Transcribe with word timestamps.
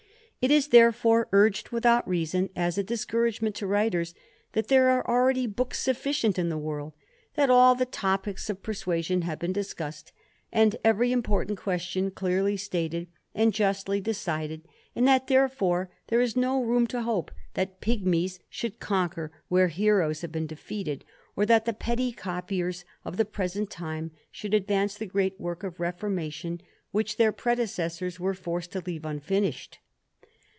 It 0.43 0.49
is, 0.49 0.69
therefore, 0.69 1.27
urged 1.31 1.69
without 1.69 2.07
reason, 2.09 2.49
as 2.55 2.75
a 2.75 2.81
discourage 2.83 3.43
ment 3.43 3.53
to 3.57 3.67
writers, 3.67 4.15
that 4.53 4.69
there 4.69 4.89
are 4.89 5.07
already 5.07 5.45
books 5.45 5.77
sufficient 5.77 6.39
i 6.39 6.41
the 6.41 6.57
world; 6.57 6.93
that 7.35 7.51
all 7.51 7.75
the 7.75 7.85
topicks 7.85 8.49
of 8.49 8.63
persuasion 8.63 9.21
have 9.21 9.37
bee 9.37 9.49
discussed, 9.53 10.11
and 10.51 10.77
every 10.83 11.11
important 11.11 11.59
question 11.59 12.09
clearly 12.09 12.57
stated 12.57 13.05
an 13.35 13.51
justly 13.51 14.01
decided; 14.01 14.63
and 14.95 15.07
that, 15.07 15.27
therefore, 15.27 15.91
there 16.07 16.21
is 16.21 16.35
no 16.35 16.59
room 16.59 16.87
t 16.87 16.97
hope 16.97 17.29
that 17.53 17.79
pigmies 17.79 18.39
should 18.49 18.79
conquer 18.79 19.31
where 19.47 19.67
heroes 19.67 20.21
have 20.21 20.31
bee 20.31 20.47
defeated, 20.47 21.05
or 21.35 21.45
that 21.45 21.65
the 21.65 21.71
petty 21.73 22.11
copiers 22.11 22.83
of 23.05 23.17
the 23.17 23.25
present 23.25 23.69
time 23.69 24.09
shoul 24.31 24.55
advance 24.55 24.95
the 24.95 25.05
great 25.05 25.39
work 25.39 25.61
of 25.61 25.79
reformation, 25.79 26.59
which 26.89 27.17
their 27.17 27.31
pre 27.31 27.53
decessors 27.53 28.17
were 28.19 28.33
forced 28.33 28.71
to 28.71 28.81
leave 28.83 29.05
unfinished. 29.05 29.77